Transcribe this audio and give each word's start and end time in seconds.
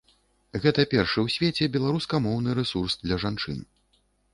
Гэта 0.63 0.85
першы 0.93 1.19
ў 1.25 1.27
свеце 1.35 1.69
беларускамоўны 1.77 2.59
рэсурс 2.65 3.01
для 3.07 3.15
жанчын. 3.27 3.67